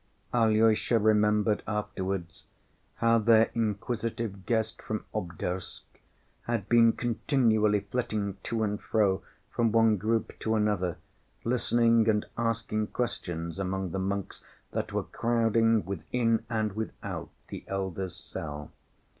[0.33, 2.45] Alyosha remembered afterwards
[2.95, 5.83] how their inquisitive guest from Obdorsk
[6.47, 10.97] had been continually flitting to and fro from one group to another,
[11.43, 18.15] listening and asking questions among the monks that were crowding within and without the elder's
[18.15, 18.71] cell.